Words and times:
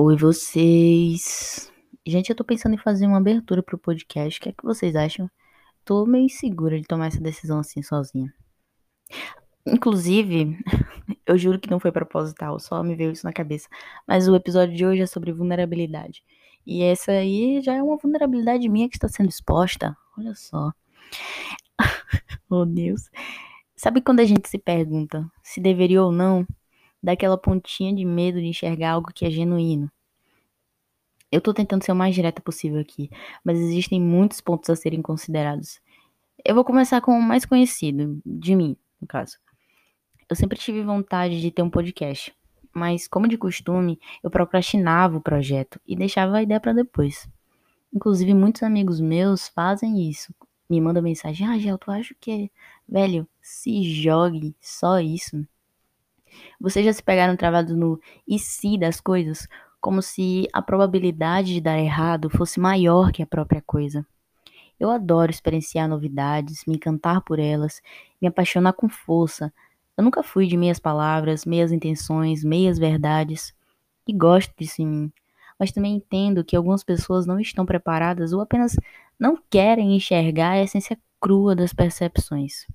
Oi, 0.00 0.16
vocês. 0.16 1.72
Gente, 2.06 2.30
eu 2.30 2.36
tô 2.36 2.44
pensando 2.44 2.72
em 2.76 2.78
fazer 2.78 3.04
uma 3.04 3.16
abertura 3.16 3.64
pro 3.64 3.76
podcast. 3.76 4.38
O 4.38 4.42
que 4.42 4.48
é 4.50 4.52
que 4.52 4.62
vocês 4.62 4.94
acham? 4.94 5.28
Tô 5.84 6.06
meio 6.06 6.26
insegura 6.26 6.80
de 6.80 6.86
tomar 6.86 7.08
essa 7.08 7.20
decisão 7.20 7.58
assim 7.58 7.82
sozinha. 7.82 8.32
Inclusive, 9.66 10.56
eu 11.26 11.36
juro 11.36 11.58
que 11.58 11.68
não 11.68 11.80
foi 11.80 11.90
proposital, 11.90 12.60
só 12.60 12.80
me 12.80 12.94
veio 12.94 13.10
isso 13.10 13.26
na 13.26 13.32
cabeça. 13.32 13.68
Mas 14.06 14.28
o 14.28 14.36
episódio 14.36 14.76
de 14.76 14.86
hoje 14.86 15.02
é 15.02 15.06
sobre 15.06 15.32
vulnerabilidade. 15.32 16.22
E 16.64 16.80
essa 16.84 17.10
aí 17.10 17.60
já 17.60 17.74
é 17.74 17.82
uma 17.82 17.96
vulnerabilidade 17.96 18.68
minha 18.68 18.88
que 18.88 18.96
está 18.96 19.08
sendo 19.08 19.28
exposta. 19.28 19.96
Olha 20.16 20.34
só. 20.36 20.72
oh, 22.48 22.64
Deus. 22.64 23.10
Sabe 23.74 24.00
quando 24.00 24.20
a 24.20 24.24
gente 24.24 24.48
se 24.48 24.58
pergunta 24.58 25.28
se 25.42 25.60
deveria 25.60 26.04
ou 26.04 26.12
não 26.12 26.46
daquela 27.02 27.38
pontinha 27.38 27.94
de 27.94 28.04
medo 28.04 28.40
de 28.40 28.46
enxergar 28.46 28.92
algo 28.92 29.12
que 29.12 29.24
é 29.24 29.30
genuíno. 29.30 29.90
Eu 31.30 31.40
tô 31.40 31.52
tentando 31.52 31.84
ser 31.84 31.92
o 31.92 31.96
mais 31.96 32.14
direta 32.14 32.40
possível 32.40 32.80
aqui, 32.80 33.10
mas 33.44 33.58
existem 33.58 34.00
muitos 34.00 34.40
pontos 34.40 34.70
a 34.70 34.76
serem 34.76 35.02
considerados. 35.02 35.80
Eu 36.44 36.54
vou 36.54 36.64
começar 36.64 37.00
com 37.00 37.12
o 37.12 37.22
mais 37.22 37.44
conhecido, 37.44 38.20
de 38.24 38.56
mim, 38.56 38.76
no 39.00 39.06
caso. 39.06 39.36
Eu 40.28 40.36
sempre 40.36 40.58
tive 40.58 40.82
vontade 40.82 41.40
de 41.40 41.50
ter 41.50 41.62
um 41.62 41.70
podcast, 41.70 42.34
mas 42.74 43.06
como 43.06 43.28
de 43.28 43.36
costume, 43.36 43.98
eu 44.22 44.30
procrastinava 44.30 45.18
o 45.18 45.20
projeto 45.20 45.80
e 45.86 45.96
deixava 45.96 46.38
a 46.38 46.42
ideia 46.42 46.60
para 46.60 46.72
depois. 46.72 47.28
Inclusive, 47.92 48.34
muitos 48.34 48.62
amigos 48.62 49.00
meus 49.00 49.48
fazem 49.48 50.08
isso. 50.08 50.34
Me 50.68 50.80
mandam 50.80 51.02
mensagem: 51.02 51.46
Ah, 51.46 51.58
Gel, 51.58 51.78
tu 51.78 51.90
acha 51.90 52.14
que, 52.20 52.50
velho, 52.88 53.26
se 53.40 53.82
jogue, 53.82 54.54
só 54.60 55.00
isso. 55.00 55.46
Vocês 56.60 56.84
já 56.84 56.92
se 56.92 57.02
pegaram 57.02 57.36
travados 57.36 57.76
no 57.76 58.00
e 58.26 58.38
se 58.38 58.78
das 58.78 59.00
coisas, 59.00 59.46
como 59.80 60.02
se 60.02 60.48
a 60.52 60.60
probabilidade 60.60 61.54
de 61.54 61.60
dar 61.60 61.78
errado 61.78 62.28
fosse 62.30 62.58
maior 62.58 63.12
que 63.12 63.22
a 63.22 63.26
própria 63.26 63.62
coisa. 63.66 64.06
Eu 64.78 64.90
adoro 64.90 65.30
experienciar 65.30 65.88
novidades, 65.88 66.64
me 66.66 66.76
encantar 66.76 67.20
por 67.22 67.38
elas, 67.38 67.82
me 68.20 68.28
apaixonar 68.28 68.72
com 68.72 68.88
força. 68.88 69.52
Eu 69.96 70.04
nunca 70.04 70.22
fui 70.22 70.46
de 70.46 70.56
meias 70.56 70.78
palavras, 70.78 71.44
meias 71.44 71.72
intenções, 71.72 72.44
meias 72.44 72.78
verdades. 72.78 73.52
E 74.06 74.12
gosto 74.12 74.54
disso 74.56 74.80
em 74.80 74.86
mim. 74.86 75.12
Mas 75.58 75.72
também 75.72 75.96
entendo 75.96 76.44
que 76.44 76.54
algumas 76.54 76.84
pessoas 76.84 77.26
não 77.26 77.40
estão 77.40 77.66
preparadas 77.66 78.32
ou 78.32 78.40
apenas 78.40 78.76
não 79.18 79.36
querem 79.50 79.96
enxergar 79.96 80.50
a 80.50 80.62
essência 80.62 80.96
crua 81.20 81.56
das 81.56 81.72
percepções. 81.72 82.66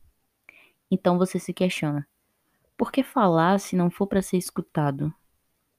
Então 0.91 1.17
você 1.17 1.39
se 1.39 1.53
questiona: 1.53 2.05
por 2.77 2.91
que 2.91 3.03
falar 3.03 3.59
se 3.59 3.75
não 3.75 3.89
for 3.89 4.07
para 4.07 4.21
ser 4.21 4.37
escutado? 4.37 5.13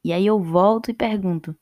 E 0.02 0.12
aí 0.12 0.26
eu 0.26 0.42
volto 0.42 0.90
e 0.90 0.94
pergunto: 0.94 1.56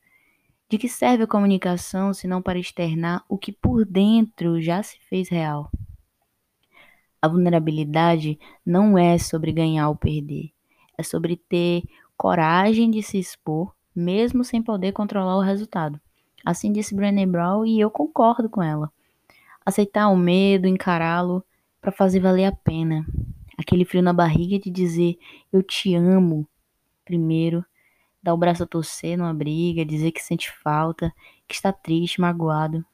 de 0.69 0.77
que 0.77 0.87
serve 0.87 1.23
a 1.23 1.27
comunicação 1.27 2.13
se 2.13 2.27
não 2.27 2.41
para 2.41 2.59
externar 2.59 3.23
o 3.27 3.37
que 3.37 3.51
por 3.51 3.85
dentro 3.85 4.61
já 4.61 4.81
se 4.83 4.99
fez 5.09 5.29
real? 5.29 5.71
A 7.21 7.27
vulnerabilidade 7.27 8.37
não 8.65 8.97
é 8.97 9.17
sobre 9.17 9.51
ganhar 9.51 9.89
ou 9.89 9.95
perder, 9.95 10.51
é 10.97 11.03
sobre 11.03 11.37
ter 11.37 11.83
coragem 12.17 12.91
de 12.91 13.01
se 13.01 13.17
expor, 13.17 13.73
mesmo 13.95 14.43
sem 14.43 14.61
poder 14.61 14.91
controlar 14.91 15.37
o 15.37 15.41
resultado. 15.41 15.99
Assim 16.45 16.71
disse 16.71 16.93
Brené 16.93 17.25
Brown 17.25 17.65
e 17.65 17.79
eu 17.79 17.89
concordo 17.89 18.49
com 18.49 18.61
ela. 18.61 18.91
Aceitar 19.65 20.09
o 20.09 20.17
medo, 20.17 20.67
encará-lo 20.67 21.41
para 21.79 21.91
fazer 21.91 22.19
valer 22.19 22.45
a 22.45 22.51
pena 22.51 23.05
aquele 23.63 23.85
frio 23.85 24.03
na 24.03 24.13
barriga 24.13 24.59
de 24.59 24.69
dizer 24.69 25.17
eu 25.51 25.63
te 25.63 25.95
amo 25.95 26.47
primeiro, 27.03 27.65
dar 28.21 28.33
o 28.33 28.37
braço 28.37 28.63
a 28.63 28.67
torcer 28.67 29.17
numa 29.17 29.33
briga, 29.33 29.85
dizer 29.85 30.11
que 30.11 30.21
sente 30.21 30.49
falta, 30.51 31.13
que 31.47 31.53
está 31.53 31.73
triste, 31.73 32.21
magoado. 32.21 32.85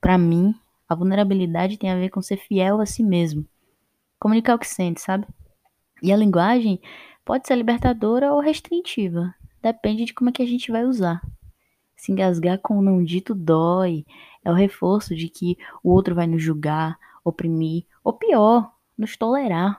Para 0.00 0.16
mim, 0.16 0.54
a 0.88 0.94
vulnerabilidade 0.94 1.76
tem 1.76 1.90
a 1.90 1.96
ver 1.96 2.08
com 2.08 2.22
ser 2.22 2.38
fiel 2.38 2.80
a 2.80 2.86
si 2.86 3.02
mesmo. 3.02 3.46
Comunicar 4.18 4.54
o 4.54 4.58
que 4.58 4.66
sente, 4.66 5.00
sabe? 5.00 5.26
E 6.02 6.12
a 6.12 6.16
linguagem 6.16 6.80
pode 7.24 7.46
ser 7.46 7.56
libertadora 7.56 8.32
ou 8.32 8.40
restritiva, 8.40 9.34
depende 9.62 10.06
de 10.06 10.14
como 10.14 10.30
é 10.30 10.32
que 10.32 10.42
a 10.42 10.46
gente 10.46 10.72
vai 10.72 10.84
usar. 10.84 11.20
Se 11.94 12.10
engasgar 12.10 12.58
com 12.58 12.78
o 12.78 12.82
não 12.82 13.04
dito 13.04 13.34
dói, 13.34 14.06
é 14.42 14.50
o 14.50 14.54
reforço 14.54 15.14
de 15.14 15.28
que 15.28 15.58
o 15.84 15.90
outro 15.90 16.14
vai 16.14 16.26
nos 16.26 16.42
julgar, 16.42 16.98
oprimir, 17.22 17.84
ou 18.02 18.14
pior, 18.14 18.72
nos 18.96 19.18
tolerar. 19.18 19.78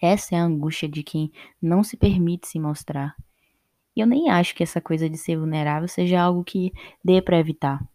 Essa 0.00 0.36
é 0.36 0.38
a 0.38 0.44
angústia 0.44 0.88
de 0.88 1.02
quem 1.02 1.32
não 1.60 1.82
se 1.82 1.96
permite 1.96 2.48
se 2.48 2.58
mostrar. 2.58 3.14
E 3.96 4.00
eu 4.00 4.06
nem 4.06 4.28
acho 4.28 4.54
que 4.54 4.62
essa 4.62 4.80
coisa 4.80 5.08
de 5.08 5.16
ser 5.16 5.36
vulnerável 5.36 5.88
seja 5.88 6.20
algo 6.20 6.42
que 6.42 6.72
dê 7.04 7.22
para 7.22 7.38
evitar. 7.38 7.86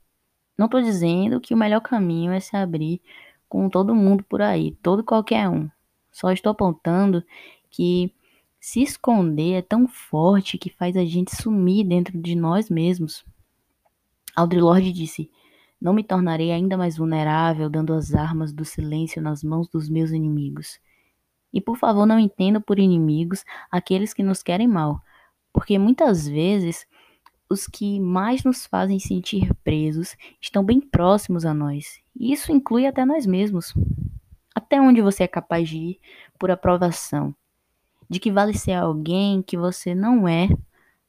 Não 0.57 0.65
estou 0.65 0.81
dizendo 0.81 1.39
que 1.39 1.53
o 1.53 1.57
melhor 1.57 1.81
caminho 1.81 2.31
é 2.31 2.39
se 2.39 2.55
abrir 2.55 3.01
com 3.47 3.69
todo 3.69 3.95
mundo 3.95 4.23
por 4.23 4.41
aí, 4.41 4.71
todo 4.83 5.03
qualquer 5.03 5.49
um. 5.49 5.69
Só 6.11 6.31
estou 6.31 6.51
apontando 6.51 7.23
que 7.69 8.13
se 8.59 8.81
esconder 8.81 9.53
é 9.53 9.61
tão 9.61 9.87
forte 9.87 10.57
que 10.57 10.69
faz 10.69 10.97
a 10.97 11.05
gente 11.05 11.35
sumir 11.35 11.85
dentro 11.87 12.19
de 12.21 12.35
nós 12.35 12.69
mesmos. 12.69 13.25
Audre 14.35 14.59
Lorde 14.59 14.91
disse: 14.91 15.31
Não 15.79 15.93
me 15.93 16.03
tornarei 16.03 16.51
ainda 16.51 16.77
mais 16.77 16.97
vulnerável 16.97 17.69
dando 17.69 17.93
as 17.93 18.13
armas 18.13 18.51
do 18.51 18.65
silêncio 18.65 19.21
nas 19.21 19.43
mãos 19.43 19.69
dos 19.69 19.89
meus 19.89 20.11
inimigos. 20.11 20.79
E 21.53 21.59
por 21.59 21.77
favor, 21.77 22.05
não 22.05 22.19
entenda 22.19 22.59
por 22.59 22.79
inimigos 22.79 23.43
aqueles 23.71 24.13
que 24.13 24.23
nos 24.23 24.43
querem 24.43 24.67
mal, 24.67 25.01
porque 25.51 25.77
muitas 25.79 26.27
vezes 26.27 26.85
os 27.49 27.65
que 27.65 27.99
mais 27.99 28.43
nos 28.43 28.67
fazem 28.67 28.99
sentir 28.99 29.53
presos 29.63 30.15
estão 30.39 30.63
bem 30.63 30.79
próximos 30.79 31.45
a 31.45 31.53
nós. 31.53 31.99
E 32.15 32.31
isso 32.31 32.51
inclui 32.51 32.85
até 32.85 33.03
nós 33.03 33.25
mesmos. 33.25 33.73
Até 34.53 34.79
onde 34.79 35.01
você 35.01 35.23
é 35.23 35.27
capaz 35.27 35.67
de 35.67 35.77
ir 35.77 35.99
por 36.37 36.51
aprovação? 36.51 37.33
De 38.07 38.19
que 38.19 38.31
vale 38.31 38.55
ser 38.55 38.73
alguém 38.73 39.41
que 39.41 39.57
você 39.57 39.95
não 39.95 40.27
é 40.27 40.49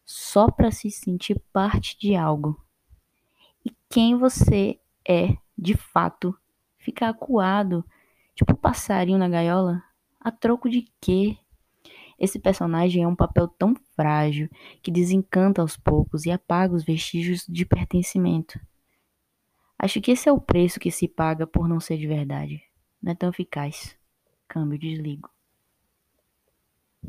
só 0.06 0.50
para 0.50 0.70
se 0.70 0.90
sentir 0.90 1.38
parte 1.52 1.98
de 1.98 2.16
algo? 2.16 2.58
E 3.64 3.72
quem 3.90 4.16
você 4.16 4.78
é, 5.06 5.36
de 5.56 5.76
fato, 5.76 6.34
fica 6.78 7.08
acuado, 7.08 7.84
tipo 8.34 8.52
um 8.52 8.56
passarinho 8.56 9.18
na 9.18 9.28
gaiola? 9.28 9.82
A 10.20 10.30
troco 10.30 10.68
de 10.68 10.86
quê? 11.00 11.38
Esse 12.18 12.38
personagem 12.38 13.02
é 13.02 13.08
um 13.08 13.16
papel 13.16 13.48
tão 13.48 13.74
frágil 13.96 14.50
que 14.82 14.90
desencanta 14.90 15.62
aos 15.62 15.78
poucos 15.78 16.26
e 16.26 16.30
apaga 16.30 16.74
os 16.74 16.84
vestígios 16.84 17.46
de 17.48 17.64
pertencimento. 17.64 18.60
Acho 19.78 19.98
que 20.02 20.10
esse 20.10 20.28
é 20.28 20.32
o 20.32 20.40
preço 20.40 20.78
que 20.78 20.90
se 20.90 21.08
paga 21.08 21.46
por 21.46 21.66
não 21.66 21.80
ser 21.80 21.96
de 21.96 22.06
verdade. 22.06 22.62
Não 23.02 23.12
é 23.12 23.14
tão 23.14 23.30
eficaz. 23.30 23.96
Câmbio, 24.46 24.78
desligo. 24.78 25.30